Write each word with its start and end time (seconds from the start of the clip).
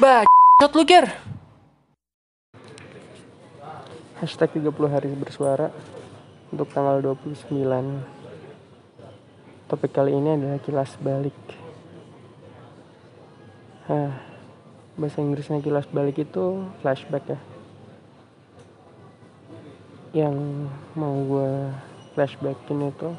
Bacot 0.00 0.72
lu 0.80 0.84
Ger. 0.88 1.12
Hashtag 4.16 4.56
30 4.56 4.72
hari 4.88 5.12
bersuara 5.12 5.68
untuk 6.48 6.72
tanggal 6.72 7.04
29 7.04 7.52
Topik 9.68 9.92
kali 9.92 10.16
ini 10.16 10.40
adalah 10.40 10.56
kilas 10.64 10.96
balik. 11.04 11.36
Hah, 13.92 14.16
Bahasa 14.96 15.20
Inggrisnya 15.20 15.60
kilas 15.60 15.84
balik 15.92 16.16
itu 16.16 16.64
flashback 16.80 17.36
ya. 17.36 17.40
Yang 20.24 20.64
mau 20.96 21.12
gue 21.28 21.76
flashbackin 22.16 22.88
itu 22.88 23.12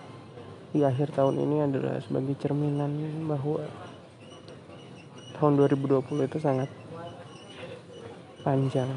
di 0.73 0.81
akhir 0.81 1.13
tahun 1.13 1.45
ini 1.45 1.61
adalah 1.61 2.01
sebagai 2.01 2.33
cerminan 2.41 2.89
bahwa 3.29 3.69
tahun 5.41 5.57
2020 5.57 6.29
itu 6.29 6.37
sangat 6.37 6.69
panjang. 8.45 8.93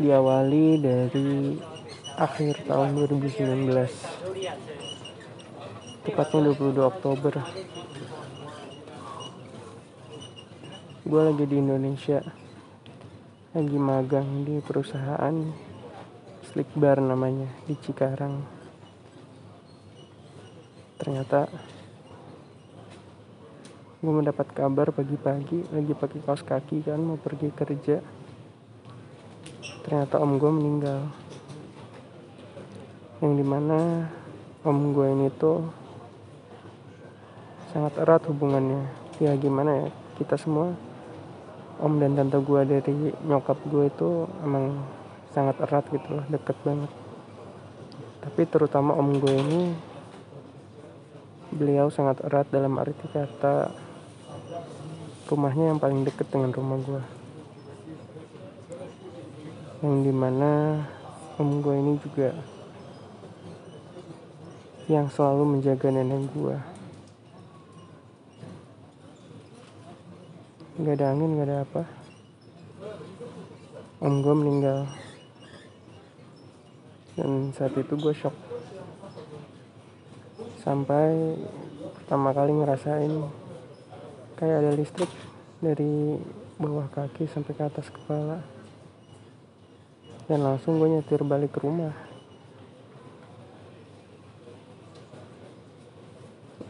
Diawali 0.00 0.80
dari 0.80 1.60
akhir 2.16 2.64
tahun 2.64 2.96
2019 2.96 3.68
tepatnya 6.08 6.56
22 6.56 6.80
Oktober. 6.80 7.44
Gue 11.04 11.20
lagi 11.28 11.44
di 11.44 11.56
Indonesia. 11.60 12.24
Lagi 13.52 13.76
magang 13.76 14.48
di 14.48 14.64
perusahaan 14.64 15.36
Slick 16.40 16.72
Bar 16.72 17.04
namanya 17.04 17.52
di 17.68 17.76
Cikarang. 17.76 18.40
Ternyata 20.96 21.73
gue 24.04 24.12
mendapat 24.12 24.52
kabar 24.52 24.92
pagi-pagi 24.92 25.64
lagi 25.72 25.96
pakai 25.96 26.20
kaos 26.28 26.44
kaki 26.44 26.84
kan 26.84 27.00
mau 27.00 27.16
pergi 27.16 27.48
kerja. 27.56 28.04
Ternyata 29.80 30.20
om 30.20 30.36
gue 30.36 30.50
meninggal. 30.52 31.08
Yang 33.24 33.32
di 33.40 33.44
mana 33.48 34.04
om 34.60 34.92
gue 34.92 35.08
ini 35.08 35.32
tuh 35.32 35.64
sangat 37.72 37.96
erat 37.96 38.28
hubungannya. 38.28 38.92
Ya 39.24 39.32
gimana 39.40 39.72
ya 39.72 39.88
kita 40.20 40.36
semua 40.36 40.76
om 41.80 41.96
dan 41.96 42.12
tante 42.12 42.36
gue 42.44 42.60
dari 42.60 42.92
nyokap 43.24 43.56
gue 43.64 43.88
itu 43.88 44.28
emang 44.44 44.84
sangat 45.32 45.64
erat 45.64 45.88
gitu 45.88 46.20
loh 46.20 46.28
deket 46.28 46.60
banget. 46.60 46.92
Tapi 48.20 48.42
terutama 48.52 48.92
om 49.00 49.16
gue 49.16 49.32
ini 49.32 49.72
beliau 51.56 51.88
sangat 51.88 52.20
erat 52.20 52.52
dalam 52.52 52.76
arti 52.76 53.08
kata 53.08 53.83
rumahnya 55.30 55.72
yang 55.72 55.80
paling 55.80 56.04
deket 56.04 56.26
dengan 56.28 56.50
rumah 56.52 56.78
gue 56.82 57.02
yang 59.84 59.96
di 60.04 60.12
mana 60.12 60.80
om 61.36 61.60
gue 61.60 61.74
ini 61.76 61.92
juga 62.00 62.30
yang 64.88 65.08
selalu 65.08 65.56
menjaga 65.56 65.88
nenek 65.88 66.28
gue 66.32 66.74
nggak 70.74 70.98
ada 70.98 71.06
angin 71.14 71.38
nggak 71.38 71.46
ada 71.46 71.58
apa. 71.62 71.82
Om 74.02 74.14
gue 74.26 74.34
meninggal. 74.34 74.90
Dan 77.14 77.54
saat 77.54 77.78
itu 77.78 77.94
gue 77.94 78.10
shock. 78.10 78.34
Sampai 80.58 81.38
pertama 81.94 82.34
kali 82.34 82.58
ngerasain 82.58 83.22
kayak 84.34 84.66
ada 84.66 84.72
listrik 84.74 85.10
dari 85.62 86.18
bawah 86.58 86.86
kaki 86.90 87.26
sampai 87.30 87.52
ke 87.54 87.62
atas 87.62 87.90
kepala. 87.90 88.42
Dan 90.24 90.40
langsung 90.40 90.80
gue 90.80 90.88
nyetir 90.88 91.20
balik 91.22 91.52
ke 91.54 91.60
rumah. 91.62 91.92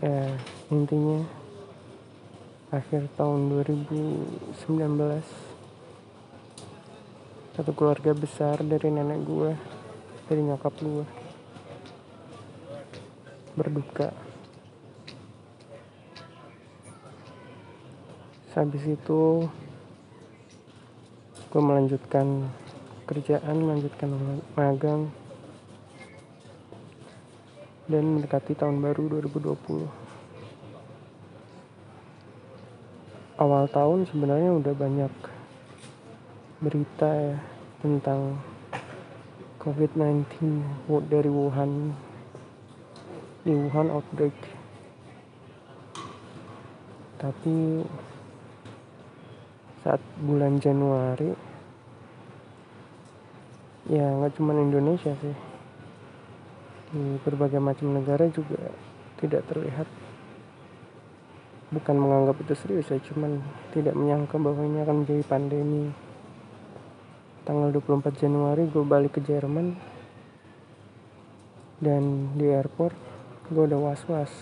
Ya 0.05 0.37
intinya 0.69 1.25
akhir 2.75 3.07
tahun 3.15 3.55
2019 3.63 4.59
satu 7.55 7.71
keluarga 7.71 8.11
besar 8.11 8.59
dari 8.67 8.91
nenek 8.91 9.23
gue 9.23 9.55
dari 10.27 10.43
nyokap 10.43 10.75
gue 10.83 11.07
berduka 13.55 14.11
habis 18.55 18.87
itu 18.87 19.51
gue 21.51 21.63
melanjutkan 21.63 22.47
kerjaan 23.11 23.57
melanjutkan 23.59 24.11
magang 24.55 25.11
dan 27.91 28.05
mendekati 28.17 28.57
tahun 28.57 28.81
baru 28.81 29.21
2020 29.29 30.05
awal 33.43 33.67
tahun 33.67 34.07
sebenarnya 34.07 34.51
udah 34.55 34.75
banyak 34.79 35.13
berita 36.63 37.11
ya 37.11 37.37
tentang 37.85 38.39
COVID-19 39.65 40.29
dari 41.09 41.31
Wuhan. 41.33 41.93
Di 43.45 43.53
Wuhan 43.53 43.89
outbreak. 43.93 44.37
Tapi 47.17 47.81
saat 49.85 50.01
bulan 50.17 50.57
Januari 50.65 51.37
ya 53.85 54.01
nggak 54.01 54.41
cuma 54.41 54.57
Indonesia 54.57 55.13
sih. 55.21 55.37
Di 56.89 57.21
berbagai 57.21 57.61
macam 57.61 57.93
negara 57.93 58.25
juga 58.33 58.73
tidak 59.21 59.45
terlihat. 59.45 59.85
Bukan 61.69 61.97
menganggap 62.01 62.41
itu 62.41 62.55
serius 62.57 62.89
ya 62.89 62.97
cuman 62.97 63.45
tidak 63.77 63.93
menyangka 63.93 64.41
bahwa 64.41 64.65
ini 64.65 64.81
akan 64.81 65.05
menjadi 65.05 65.25
pandemi. 65.29 65.93
Tanggal 67.45 67.77
24 67.77 68.25
Januari 68.25 68.65
gue 68.65 68.85
balik 68.89 69.21
ke 69.21 69.21
Jerman 69.21 69.77
dan 71.85 72.33
di 72.41 72.49
airport 72.49 72.97
gue 73.53 73.69
udah 73.69 73.93
was-was. 73.93 74.33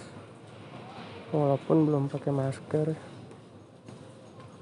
Walaupun 1.35 1.89
belum 1.89 2.07
pakai 2.07 2.31
masker 2.31 3.12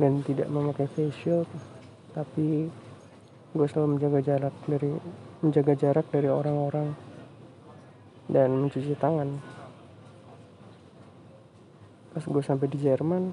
dan 0.00 0.24
tidak 0.24 0.48
memakai 0.48 0.88
face 0.96 1.12
shield 1.20 1.46
tapi 2.16 2.72
gue 3.52 3.66
selalu 3.68 4.00
menjaga 4.00 4.20
jarak 4.24 4.54
dari 4.64 4.90
menjaga 5.44 5.74
jarak 5.76 6.06
dari 6.08 6.28
orang-orang 6.32 6.96
dan 8.30 8.48
mencuci 8.54 8.96
tangan. 8.96 9.36
Pas 12.10 12.24
gue 12.24 12.42
sampai 12.42 12.66
di 12.70 12.78
Jerman 12.80 13.30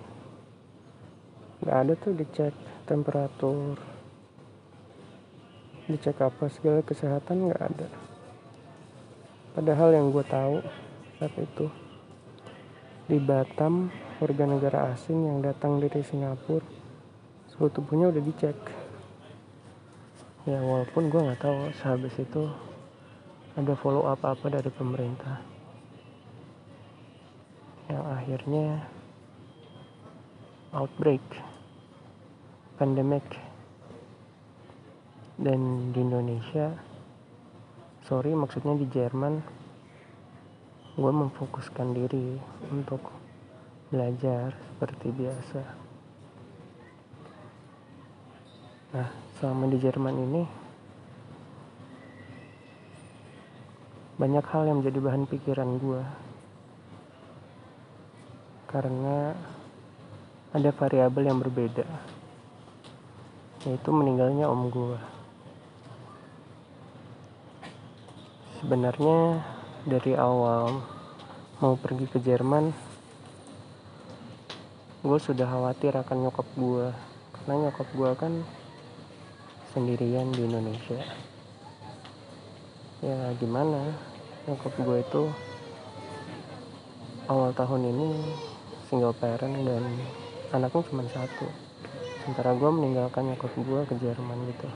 nggak 1.63 1.77
ada 1.77 1.93
tuh 1.97 2.13
dicek 2.13 2.53
temperatur 2.85 3.77
dicek 5.87 6.19
apa 6.19 6.51
segala 6.51 6.83
kesehatan 6.83 7.47
nggak 7.47 7.63
ada. 7.63 7.87
Padahal 9.55 9.89
yang 9.95 10.11
gue 10.11 10.25
tahu 10.27 10.61
saat 11.17 11.33
itu 11.33 11.65
di 13.07 13.17
Batam 13.23 13.89
warga 14.17 14.49
negara 14.49 14.97
asing 14.97 15.29
yang 15.29 15.45
datang 15.45 15.77
dari 15.77 16.01
Singapura 16.01 16.65
suhu 17.53 17.69
tubuhnya 17.69 18.09
udah 18.09 18.23
dicek. 18.25 18.57
Ya 20.49 20.57
walaupun 20.57 21.13
gue 21.13 21.21
nggak 21.21 21.41
tahu 21.41 21.69
sehabis 21.77 22.17
itu 22.17 22.49
ada 23.53 23.73
follow 23.77 24.09
up 24.09 24.21
apa 24.25 24.49
dari 24.49 24.73
pemerintah. 24.73 25.37
Yang 27.93 28.05
akhirnya 28.09 28.67
outbreak 30.73 31.25
pandemic. 32.81 33.25
Dan 35.37 35.93
di 35.93 36.01
Indonesia 36.01 36.73
sorry 38.01 38.33
maksudnya 38.33 38.73
di 38.73 38.89
Jerman 38.89 39.45
gue 40.97 41.11
memfokuskan 41.13 41.93
diri 41.93 42.41
untuk 42.73 43.26
belajar 43.87 44.51
seperti 44.51 45.07
biasa. 45.15 45.61
Nah 48.95 49.09
selama 49.39 49.65
di 49.69 49.77
Jerman 49.77 50.15
ini 50.17 50.43
banyak 54.17 54.45
hal 54.49 54.65
yang 54.65 54.81
menjadi 54.81 54.97
bahan 54.97 55.29
pikiran 55.29 55.77
gue 55.77 56.01
karena 58.65 59.37
ada 60.57 60.69
variabel 60.73 61.29
yang 61.29 61.37
berbeda 61.37 61.85
yaitu 63.69 63.89
meninggalnya 63.93 64.49
om 64.49 64.73
gue 64.73 64.97
sebenarnya 68.57 69.45
dari 69.85 70.17
awal 70.17 70.81
mau 71.61 71.77
pergi 71.77 72.09
ke 72.09 72.17
Jerman 72.17 72.73
gue 75.05 75.19
sudah 75.21 75.45
khawatir 75.45 75.93
akan 75.93 76.25
nyokap 76.25 76.47
gue 76.57 76.89
karena 77.37 77.53
nyokap 77.69 77.87
gue 77.93 78.11
kan 78.17 78.33
sendirian 79.69 80.33
di 80.33 80.41
Indonesia. 80.49 80.97
Ya 83.05 83.29
gimana? 83.37 83.93
Nyokap 84.49 84.73
gue 84.73 84.97
itu 85.05 85.23
awal 87.29 87.53
tahun 87.53 87.93
ini 87.93 88.09
single 88.89 89.13
parent 89.13 89.53
dan 89.69 89.85
anaknya 90.49 90.81
cuma 90.89 91.05
satu. 91.13 91.45
Sementara 92.25 92.57
gue 92.57 92.71
meninggalkan 92.73 93.29
nyokap 93.29 93.53
gue 93.53 93.81
ke 93.85 93.93
Jerman 94.01 94.49
gitu. 94.49 94.67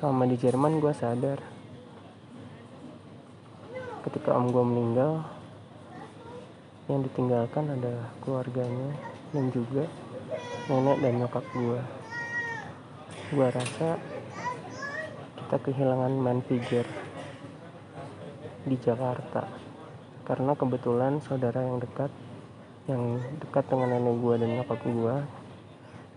Selama 0.00 0.24
di 0.24 0.36
Jerman 0.40 0.80
gue 0.80 0.92
sadar. 0.96 1.44
Ketika 4.08 4.32
om 4.32 4.48
gue 4.48 4.64
meninggal 4.64 5.41
yang 6.90 7.04
ditinggalkan 7.06 7.78
ada 7.78 8.10
keluarganya 8.22 8.96
dan 9.30 9.50
juga 9.54 9.86
nenek 10.66 10.98
dan 11.02 11.12
nyokap 11.22 11.44
gue 11.54 11.80
gue 13.32 13.46
rasa 13.48 13.96
kita 15.38 15.56
kehilangan 15.68 16.12
man 16.16 16.40
figure 16.44 16.88
di 18.62 18.76
Jakarta. 18.78 19.48
Karena 20.22 20.54
kebetulan 20.54 21.18
saudara 21.18 21.66
yang 21.66 21.82
dekat 21.82 22.12
yang 22.90 23.18
dekat 23.38 23.64
dengan 23.70 23.94
nenek 23.94 24.16
gue 24.18 24.34
dan 24.42 24.50
nyokap 24.58 24.80
gue 24.82 25.16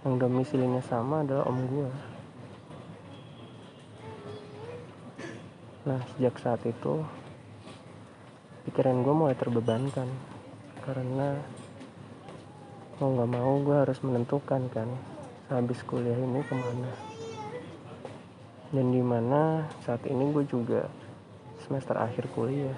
yang 0.06 0.22
domisilinya 0.22 0.82
sama 0.86 1.26
adalah 1.26 1.50
om 1.50 1.60
gue 1.66 1.92
nah 5.86 6.02
sejak 6.14 6.42
saat 6.42 6.62
itu 6.66 7.06
pikiran 8.66 9.06
gue 9.06 9.14
mulai 9.14 9.38
terbebankan 9.38 10.10
karena 10.86 11.42
mau 13.02 13.10
nggak 13.10 13.32
mau 13.34 13.54
gue 13.66 13.74
harus 13.74 13.98
menentukan 14.06 14.70
kan 14.70 14.90
habis 15.50 15.82
kuliah 15.82 16.14
ini 16.14 16.46
ke 16.46 16.54
mana. 16.54 16.92
Dan 18.70 18.94
di 18.94 19.02
mana 19.02 19.66
saat 19.82 20.06
ini 20.06 20.30
gue 20.30 20.46
juga 20.46 20.86
semester 21.66 21.98
akhir 21.98 22.30
kuliah. 22.38 22.78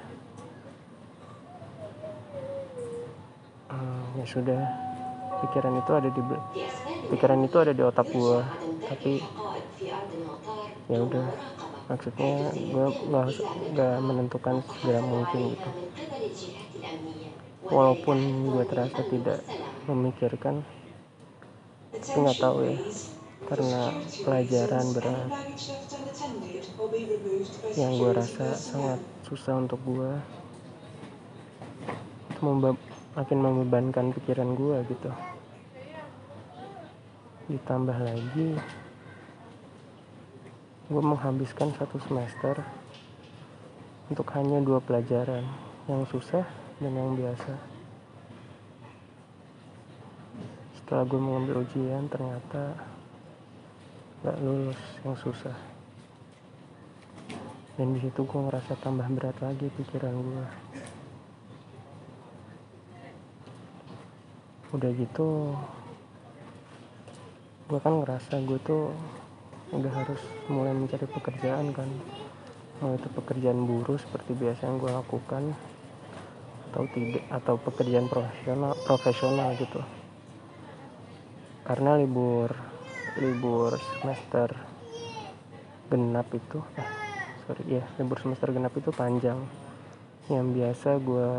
Hmm, 3.68 4.24
ya 4.24 4.26
sudah 4.26 4.64
pikiran 5.44 5.76
itu 5.84 5.92
ada 5.92 6.10
di 6.10 6.22
pikiran 7.12 7.40
itu 7.44 7.58
ada 7.60 7.74
di 7.76 7.84
otak 7.86 8.08
gue 8.10 8.40
tapi 8.90 9.22
ya 10.90 10.98
udah 11.04 11.28
maksudnya 11.88 12.52
gue 12.56 12.88
nggak 13.76 13.96
menentukan 14.02 14.66
segera 14.66 15.00
mungkin 15.04 15.54
gitu 15.54 15.70
walaupun 17.68 18.18
gue 18.52 18.64
terasa 18.68 19.04
tidak 19.12 19.44
memikirkan 19.88 20.64
tapi 21.92 22.18
nggak 22.24 22.40
tahu 22.40 22.58
ya. 22.68 22.78
Karena 23.48 23.96
pelajaran 24.28 24.86
berat 24.92 25.32
yang 27.80 27.96
gue 27.96 28.12
rasa 28.12 28.60
sangat 28.60 29.00
susah 29.24 29.56
untuk 29.56 29.80
gue 29.88 30.12
itu 32.28 32.42
makin 33.16 33.40
membebankan 33.40 34.12
pikiran 34.14 34.52
gue 34.52 34.78
gitu. 34.92 35.12
Ditambah 37.48 37.98
lagi 37.98 38.60
gue 40.88 41.04
menghabiskan 41.04 41.72
satu 41.76 42.00
semester 42.04 42.64
untuk 44.12 44.28
hanya 44.36 44.60
dua 44.60 44.84
pelajaran. 44.84 45.48
Yang 45.88 46.20
susah 46.20 46.67
dan 46.78 46.94
yang 46.94 47.18
biasa. 47.18 47.54
Setelah 50.78 51.04
gue 51.10 51.20
mengambil 51.20 51.66
ujian 51.66 52.06
ternyata 52.06 52.78
gak 54.22 54.38
lulus 54.46 54.82
yang 55.02 55.18
susah. 55.18 55.58
Dan 57.78 57.94
di 57.94 58.00
situ 58.02 58.26
gue 58.26 58.42
ngerasa 58.42 58.78
tambah 58.82 59.06
berat 59.14 59.38
lagi 59.42 59.70
pikiran 59.74 60.14
gue 60.18 60.46
udah 64.68 64.92
gitu 65.00 65.56
gue 67.72 67.80
kan 67.80 68.04
ngerasa 68.04 68.44
gue 68.44 68.60
tuh 68.68 68.92
udah 69.72 69.92
harus 69.92 70.20
mulai 70.48 70.72
mencari 70.72 71.08
pekerjaan 71.08 71.76
kan. 71.76 71.90
Mau 72.80 72.94
itu 72.94 73.10
pekerjaan 73.12 73.66
buruh 73.66 74.00
seperti 74.00 74.38
biasa 74.38 74.70
yang 74.70 74.78
gue 74.80 74.92
lakukan 74.92 75.56
atau 76.78 76.94
tidak 76.94 77.26
atau 77.34 77.58
pekerjaan 77.58 78.06
profesional 78.06 78.78
profesional 78.86 79.50
gitu. 79.58 79.82
Karena 81.66 81.98
libur 81.98 82.54
libur 83.18 83.82
semester 83.98 84.54
genap 85.90 86.30
itu 86.38 86.62
eh 86.78 86.90
sorry 87.50 87.82
ya 87.82 87.84
libur 87.98 88.22
semester 88.22 88.54
genap 88.54 88.78
itu 88.78 88.94
panjang. 88.94 89.42
Yang 90.30 90.48
biasa 90.54 90.90
gue 91.02 91.30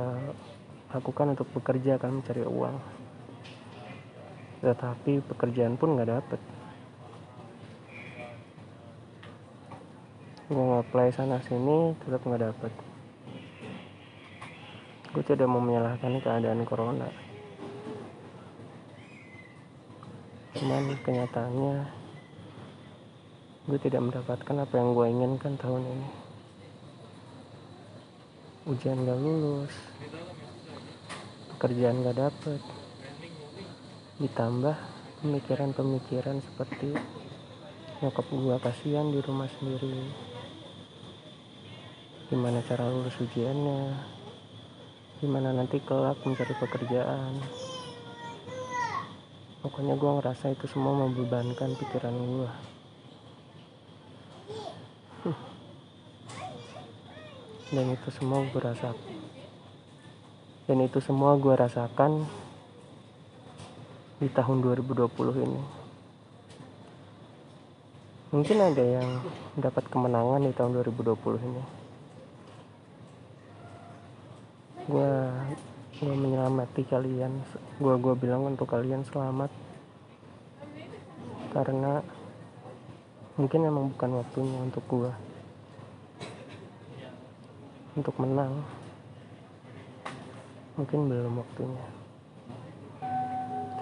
lakukan 0.91 1.27
untuk 1.39 1.47
bekerja 1.55 2.03
kan 2.03 2.19
mencari 2.19 2.43
uang. 2.43 2.77
Tetapi 4.67 5.23
pekerjaan 5.23 5.79
pun 5.79 5.95
nggak 5.95 6.19
dapet. 6.19 6.41
Gue 10.51 10.65
nge-apply 10.67 11.15
sana 11.15 11.39
sini 11.47 11.95
tetap 12.03 12.27
nggak 12.27 12.43
dapet 12.43 12.88
gue 15.19 15.35
tidak 15.35 15.51
mau 15.51 15.59
menyalahkan 15.59 16.23
keadaan 16.23 16.63
corona. 16.63 17.11
Cuman 20.55 20.95
kenyataannya 21.03 21.91
gue 23.67 23.79
tidak 23.83 23.99
mendapatkan 23.99 24.57
apa 24.63 24.75
yang 24.79 24.95
gue 24.95 25.07
inginkan 25.11 25.59
tahun 25.59 25.83
ini. 25.91 26.09
Ujian 28.71 29.03
gak 29.03 29.19
lulus 29.19 29.75
pekerjaan 31.51 32.07
gak 32.07 32.23
dapet. 32.23 32.63
Ditambah 34.23 34.77
pemikiran-pemikiran 35.27 36.39
seperti 36.47 36.95
nyokap 38.07 38.27
gue 38.31 38.57
kasihan 38.63 39.11
di 39.11 39.19
rumah 39.19 39.51
sendiri. 39.51 40.15
Gimana 42.31 42.63
cara 42.63 42.87
lulus 42.87 43.19
ujiannya 43.19 44.15
gimana 45.19 45.51
nanti 45.51 45.83
kelak 45.83 46.23
mencari 46.23 46.55
pekerjaan. 46.55 47.35
Pokoknya 49.59 49.99
gue 49.99 50.11
ngerasa 50.23 50.55
itu 50.55 50.71
semua 50.71 50.95
membebankan 50.95 51.75
pikiran 51.75 52.15
gue 52.15 52.51
dan 57.75 57.85
itu 57.91 58.09
semua 58.15 58.47
gue 58.47 58.63
rasa 58.63 58.95
dan 60.71 60.79
itu 60.87 61.03
semua 61.03 61.35
gue 61.35 61.51
rasakan 61.51 62.23
di 64.23 64.31
tahun 64.31 64.63
2020 64.63 65.11
ini. 65.43 65.63
Mungkin 68.31 68.59
ada 68.63 68.85
yang 68.87 69.09
dapat 69.59 69.83
kemenangan 69.91 70.47
di 70.47 70.55
tahun 70.55 70.79
2020 70.79 71.43
ini 71.43 71.78
gue 74.89 75.13
gue 76.01 76.15
menyelamati 76.17 76.83
kalian. 76.89 77.45
Gue 77.77 77.95
gue 78.01 78.15
bilang 78.17 78.49
untuk 78.49 78.73
kalian 78.73 79.05
selamat. 79.05 79.53
Karena 81.53 82.01
mungkin 83.37 83.61
emang 83.69 83.93
bukan 83.93 84.11
waktunya 84.25 84.59
untuk 84.65 84.85
gue 84.89 85.13
untuk 88.01 88.15
menang. 88.17 88.65
Mungkin 90.81 91.11
belum 91.11 91.43
waktunya. 91.43 91.85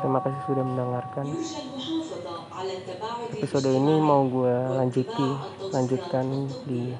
Terima 0.00 0.18
kasih 0.20 0.42
sudah 0.48 0.64
mendengarkan. 0.64 1.26
Episode 3.36 3.68
ini 3.68 3.94
mau 4.00 4.24
gue 4.26 4.54
lanjuti 4.74 5.28
lanjutkan 5.70 6.48
di 6.64 6.96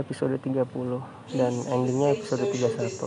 episode 0.00 0.34
30 0.40 0.64
dan 1.36 1.52
endingnya 1.68 2.16
episode 2.16 2.44
31 2.48 3.06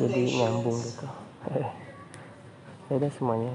jadi 0.00 0.22
nyambung 0.36 0.78
gitu. 0.84 1.06
Ya 2.90 2.98
udah 2.98 3.12
semuanya 3.14 3.54